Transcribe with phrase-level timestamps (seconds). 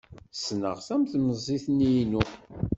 [0.33, 2.21] Ssneɣ-t am temzit-inu.